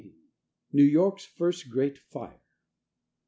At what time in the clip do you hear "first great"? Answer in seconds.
1.25-1.95